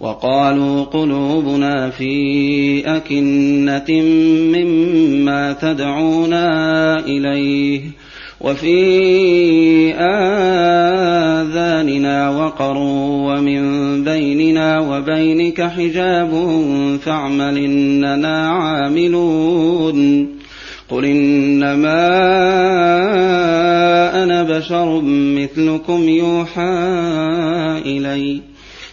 وقالوا 0.00 0.84
قلوبنا 0.84 1.90
في 1.90 2.82
أكنة 2.96 4.02
مما 4.54 5.52
تدعونا 5.52 6.98
إليه 6.98 7.80
وفي 8.40 9.94
آذاننا 11.14 12.30
وقر 12.30 12.76
ومن 13.26 13.62
بيننا 14.04 14.80
وبينك 14.80 15.62
حجاب 15.62 16.30
فاعمل 17.02 17.58
إننا 17.58 18.50
عاملون 18.50 20.28
قل 20.88 21.04
إنما 21.04 22.08
أنا 24.24 24.42
بشر 24.42 25.00
مثلكم 25.04 26.08
يوحى 26.08 26.62
إليّ 27.86 28.47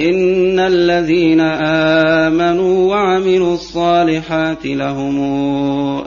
إن 0.00 0.58
الذين 0.58 1.40
آمنوا 1.40 2.90
وعملوا 2.90 3.54
الصالحات 3.54 4.66
لهم 4.66 5.20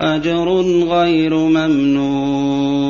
أجر 0.02 0.62
غير 0.84 1.36
ممنون. 1.36 2.88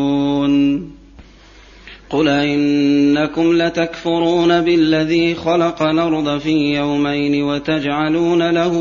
قل 2.10 2.28
إنكم 2.28 3.54
لتكفرون 3.54 4.62
بالذي 4.62 5.36
خلق 5.36 5.82
الأرض 5.82 6.40
في 6.40 6.76
يومين 6.76 7.44
وتجعلون 7.44 8.50
له 8.50 8.74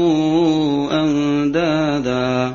أندادا. 0.92 2.55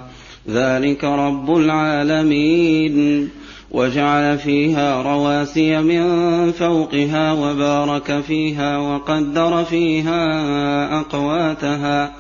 ذلك 0.49 1.03
رب 1.03 1.57
العالمين. 1.57 3.29
وجعل 3.71 4.37
فيها 4.37 5.01
رواسي 5.01 5.81
من 5.81 6.51
فوقها 6.51 7.33
وبارك 7.33 8.21
فيها 8.27 8.77
وقدر 8.77 9.63
فيها 9.63 10.99
أقواتها 10.99 12.13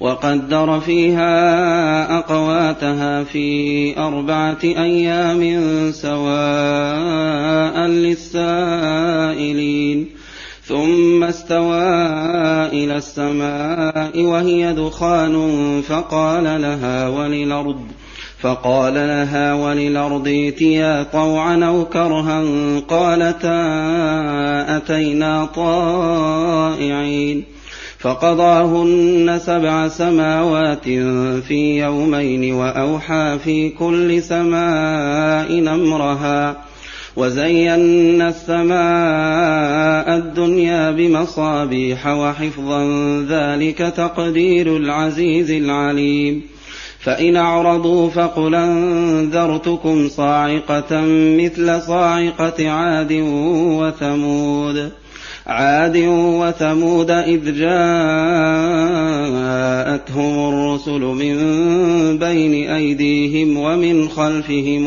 وقدر 0.00 0.80
فيها 0.80 2.18
أقواتها 2.18 3.24
في 3.24 3.98
أربعة 3.98 4.58
أيام 4.64 5.42
سواء 5.92 7.80
للسائلين 8.60 9.40
ثم 10.64 11.24
استوى 11.24 11.82
إلى 12.66 12.96
السماء 12.96 14.22
وهي 14.22 14.72
دخان 14.72 15.36
فقال 15.88 16.44
لها 16.44 17.08
وللأرض 17.08 17.86
فقال 18.40 18.94
لها 18.94 19.54
وللأرض 19.54 20.28
ائتيا 20.28 21.02
طوعا 21.02 21.64
أو 21.64 21.84
كرها 21.84 22.44
قالتا 22.88 23.60
أتينا 24.76 25.44
طائعين 25.44 27.44
فقضاهن 27.98 29.40
سبع 29.44 29.88
سماوات 29.88 30.84
في 31.48 31.78
يومين 31.78 32.54
وأوحى 32.54 33.38
في 33.44 33.68
كل 33.68 34.22
سماء 34.22 35.74
أمرها 35.74 36.56
وزينا 37.16 38.28
السماء 38.28 40.16
الدنيا 40.16 40.90
بمصابيح 40.90 42.06
وحفظا 42.06 42.84
ذلك 43.28 43.78
تقدير 43.78 44.76
العزيز 44.76 45.50
العليم 45.50 46.42
فإن 47.00 47.36
أعرضوا 47.36 48.10
فقل 48.10 48.54
أنذرتكم 48.54 50.08
صاعقة 50.08 51.00
مثل 51.36 51.82
صاعقة 51.82 52.70
عاد 52.70 53.12
وثمود. 53.80 54.90
عاد 55.46 55.96
وثمود 56.16 57.10
إذ 57.10 57.54
جاءتهم 57.54 57.68
الرسل 60.48 61.00
من 61.00 61.38
بين 62.18 62.70
أيديهم 62.70 63.56
ومن 63.56 64.08
خلفهم 64.08 64.86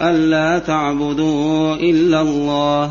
ألا 0.00 0.58
تعبدوا 0.58 1.74
إلا 1.74 2.20
الله 2.20 2.90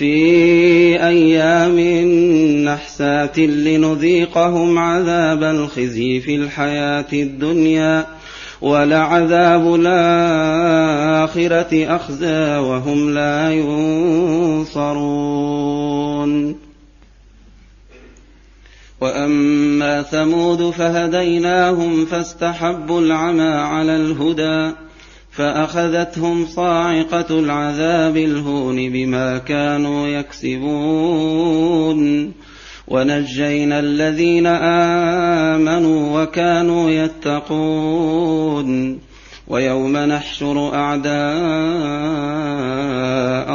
في 0.00 0.96
أيام 1.06 1.80
نحسات 2.64 3.38
لنذيقهم 3.38 4.78
عذاب 4.78 5.42
الخزي 5.42 6.20
في 6.20 6.36
الحياة 6.36 7.06
الدنيا 7.12 8.06
ولعذاب 8.60 9.74
الآخرة 9.74 11.26
أخزى 11.96 12.56
وهم 12.56 13.14
لا 13.14 13.52
ينصرون. 14.72 15.00
وأما 19.00 20.02
ثمود 20.02 20.70
فهديناهم 20.70 22.06
فاستحبوا 22.06 23.00
العمى 23.00 23.50
على 23.50 23.96
الهدى 23.96 24.72
فأخذتهم 25.40 26.46
صاعقة 26.46 27.40
العذاب 27.40 28.16
الهون 28.16 28.90
بما 28.90 29.38
كانوا 29.38 30.08
يكسبون. 30.08 31.60
ونجينا 32.88 33.80
الذين 33.80 34.46
آمنوا 35.56 36.22
وكانوا 36.22 36.90
يتقون. 36.90 38.30
ويوم 39.48 39.96
نحشر 39.96 40.74
أعداء 40.74 41.10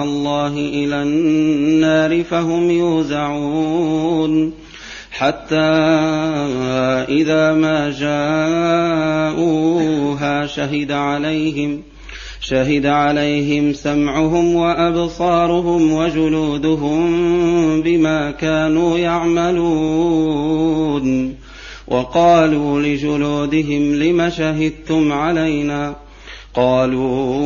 الله 0.04 0.54
إلى 0.57 1.04
النار 1.04 2.24
فهم 2.24 2.71
يوزعون. 2.71 4.54
حتى 5.17 5.56
إذا 7.09 7.53
ما 7.53 7.91
جاءوها 9.31 10.47
شهد 10.47 10.91
عليهم 10.91 11.81
شهد 12.41 12.85
عليهم 12.85 13.73
سمعهم 13.73 14.56
وأبصارهم 14.56 15.94
وجلودهم 15.94 17.01
بما 17.81 18.31
كانوا 18.31 18.97
يعملون. 18.97 20.25
وقالوا 21.88 22.81
لجلودهم 22.81 23.95
لم 23.95 24.29
شهدتم 24.29 25.12
علينا؟ 25.12 25.95
قالوا 26.53 27.45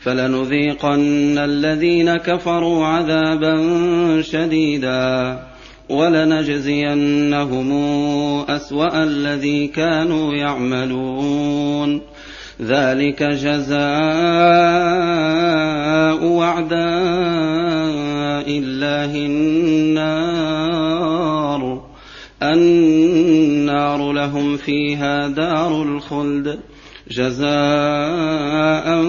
فلنذيقن 0.00 1.38
الذين 1.38 2.16
كفروا 2.16 2.86
عذابا 2.86 3.56
شديدا 4.22 5.38
ولنجزينهم 5.88 7.72
أسوأ 8.48 9.02
الذي 9.02 9.66
كانوا 9.66 10.34
يعملون. 10.34 12.00
ذلك 12.62 13.22
جزاء 13.22 13.80
أعداء 16.42 16.80
الله 18.48 19.16
النار. 19.26 20.50
النار 22.42 24.12
لهم 24.12 24.56
فيها 24.56 25.28
دار 25.28 25.82
الخلد. 25.82 26.58
جزاء 27.10 29.02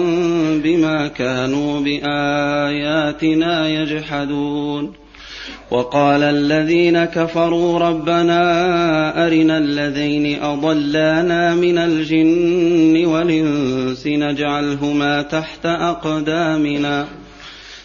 بما 0.64 1.08
كانوا 1.08 1.80
بآياتنا 1.80 3.68
يجحدون. 3.68 4.92
وقال 5.70 6.22
الذين 6.22 7.04
كفروا 7.04 7.78
ربنا 7.78 8.42
أرنا 9.26 9.58
الذين 9.58 10.42
أضلانا 10.42 11.54
من 11.54 11.78
الجن 11.78 13.06
والإنس 13.06 14.06
نجعلهما 14.06 15.22
تحت 15.22 15.66
أقدامنا 15.66 17.06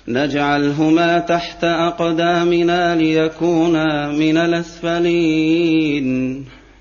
نجعلهما 0.08 1.20
تحت 1.20 1.64
أقدامنا 1.64 2.96
ليكونا 2.96 4.12
من 4.12 4.38
الأسفلين. 4.38 6.46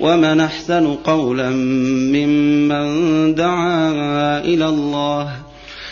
ومن 0.00 0.40
احسن 0.40 0.94
قولا 0.94 1.50
ممن 1.50 3.34
دعا 3.34 4.40
إلى 4.40 4.68
الله 4.68 5.32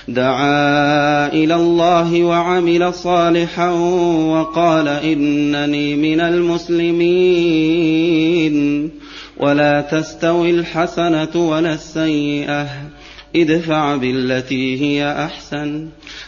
دعا 0.09 1.27
إلى 1.27 1.55
الله 1.55 2.25
وعمل 2.25 2.95
صالحا 2.95 3.71
وقال 3.71 4.89
انني 4.89 5.97
من 5.97 6.21
المسلمين. 6.21 7.69
ولا 9.37 9.81
تستوي 9.81 10.51
الحسنه 10.51 11.37
ولا 11.37 11.75
السيئه 11.75 12.69
ادفع 13.37 13.97
بالتي 13.97 14.81
هي 14.83 15.25
احسن. 15.25 15.89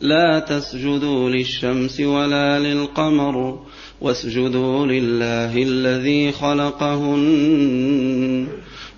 لا 0.00 0.38
تسجدوا 0.38 1.30
للشمس 1.30 2.00
ولا 2.00 2.58
للقمر 2.58 3.58
واسجدوا 4.00 4.86
لله 4.86 5.62
الذي 5.62 6.32
خلقهن 6.32 7.24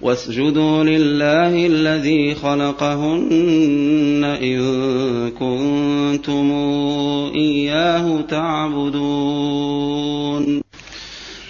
واسجدوا 0.03 0.85
لله 0.85 1.67
الذي 1.67 2.35
خلقهن 2.35 4.25
إن 4.25 4.61
كنتم 5.31 6.53
إياه 7.35 8.21
تعبدون 8.21 9.87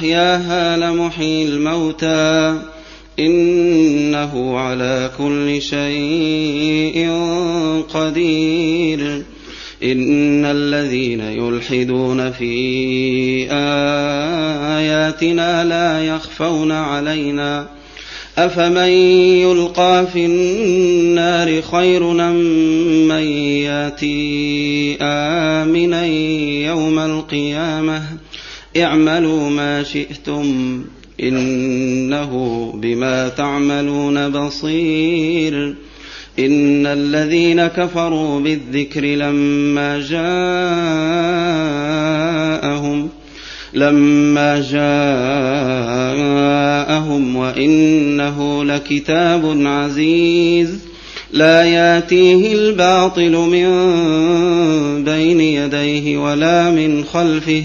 أحياها 0.00 0.76
لمحيي 0.76 1.44
الموتى. 1.44 2.58
إنه 3.18 4.58
على 4.58 5.10
كل 5.18 5.62
شيء 5.62 7.10
قدير. 7.94 9.22
إن 9.82 10.44
الذين 10.44 11.20
يلحدون 11.20 12.32
في 12.32 13.46
آياتنا 14.80 15.64
لا 15.64 16.04
يخفون 16.04 16.72
علينا. 16.72 17.68
أفمن 18.38 18.88
يلقى 19.42 20.06
في 20.12 20.26
النار 20.26 21.62
خير 21.62 22.02
من 22.02 23.24
يأتي 23.68 24.96
آمنا 25.02 26.06
يوم 26.66 26.98
القيامة؟ 26.98 28.02
اعملوا 28.76 29.50
ما 29.50 29.82
شئتم 29.82 30.80
إنه 31.22 32.72
بما 32.76 33.28
تعملون 33.28 34.28
بصير. 34.28 35.74
إن 36.38 36.86
الذين 36.86 37.66
كفروا 37.66 38.40
بالذكر 38.40 39.04
لما 39.04 40.00
جاءهم 40.00 40.30
لما 43.74 44.60
جاءهم 44.60 44.90
وإنه 47.36 48.64
لكتاب 48.64 49.66
عزيز. 49.66 50.78
لا 51.32 51.64
ياتيه 51.64 52.52
الباطل 52.52 53.32
من 53.32 53.68
بين 55.04 55.40
يديه 55.40 56.18
ولا 56.18 56.70
من 56.70 57.04
خلفه. 57.04 57.64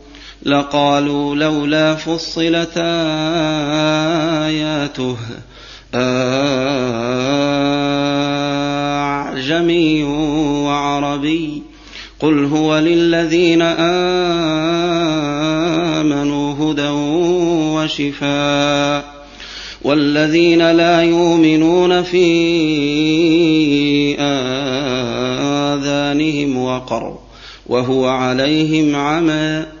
لقالوا 0.45 1.35
لولا 1.35 1.95
فصلت 1.95 2.77
آياته. 4.47 5.17
أعجمي 9.05 10.03
وعربي. 10.03 11.63
قل 12.19 12.45
هو 12.45 12.79
للذين 12.79 13.61
آمنوا 13.61 16.53
هدى 16.53 16.89
وشفاء. 17.75 19.25
والذين 19.81 20.71
لا 20.71 21.01
يؤمنون 21.01 22.03
في 22.03 22.25
آذانهم 24.19 26.57
وقر. 26.57 27.17
وهو 27.67 28.07
عليهم 28.07 28.95
عمى. 28.95 29.80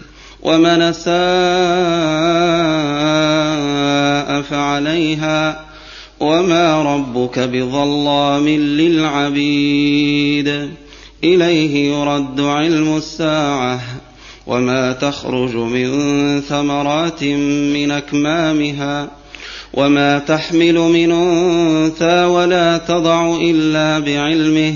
ومن 0.43 0.93
ساء 0.93 1.11
فعليها 4.41 5.65
وما 6.19 6.83
ربك 6.83 7.39
بظلام 7.39 8.47
للعبيد. 8.49 9.91
إليه 11.23 11.93
يرد 11.93 12.39
علم 12.39 12.97
الساعة 12.97 13.79
وما 14.47 14.91
تخرج 14.91 15.55
من 15.55 15.91
ثمرات 16.41 17.23
من 17.73 17.91
أكمامها 17.91 19.09
وما 19.73 20.19
تحمل 20.19 20.73
من 20.73 21.11
أنثى 21.11 22.23
ولا 22.23 22.77
تضع 22.77 23.35
إلا 23.41 23.99
بعلمه 23.99 24.75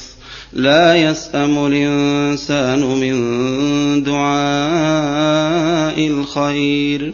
لا 0.53 0.95
يسأم 0.95 1.65
الإنسان 1.65 2.79
من 2.79 3.13
دعاء 4.03 6.07
الخير. 6.07 7.13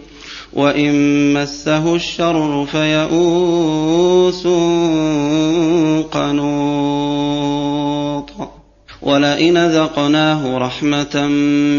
وإن 0.53 1.33
مسه 1.33 1.95
الشر 1.95 2.67
فيئوس 2.71 4.47
قنوط. 6.11 8.29
ولئن 9.01 9.57
ذقناه 9.57 10.57
رحمة 10.57 11.27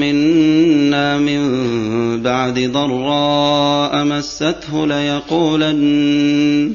منا 0.01 1.19
من 1.19 2.23
بعد 2.23 2.59
ضراء 2.59 4.05
مسته 4.05 4.87
ليقولن 4.87 6.75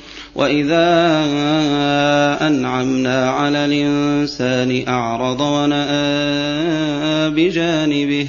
واذا 0.35 0.87
انعمنا 2.47 3.29
على 3.29 3.65
الانسان 3.65 4.83
اعرض 4.87 5.41
وناى 5.41 7.29
بجانبه 7.29 8.27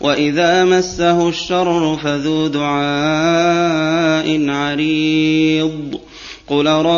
وإذا 0.00 0.64
مسه 0.64 1.28
الشر 1.28 1.96
فذو 1.96 2.46
دعاء 2.46 4.50
عريض 4.50 6.00
قل 6.46 6.66
رأيتم 6.66 6.90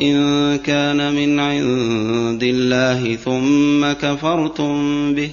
إن 0.00 0.58
كان 0.58 1.14
من 1.14 1.40
عند 1.40 2.42
الله 2.42 3.16
ثم 3.16 3.92
كفرتم 3.92 5.14
به 5.14 5.30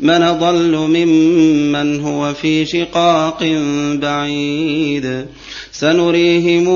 من 0.00 0.38
ضل 0.38 0.76
ممن 0.76 2.00
هو 2.00 2.34
في 2.34 2.66
شقاق 2.66 3.44
بعيد. 3.94 5.26
سنريهم 5.72 6.68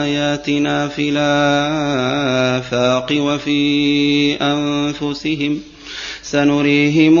آياتنا 0.00 0.88
في 0.88 1.10
الآفاق 1.10 3.06
وفي 3.12 4.34
أنفسهم. 4.34 5.60
سنريهم 6.22 7.18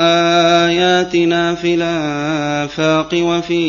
آياتنا 0.00 1.54
في 1.54 1.74
الآفاق 1.74 3.08
وفي 3.14 3.64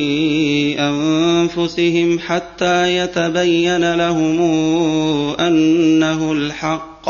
أنفسهم 0.79 2.19
حتى 2.19 2.97
يتبين 2.97 3.93
لهم 3.93 4.41
أنه 5.39 6.31
الحق. 6.31 7.09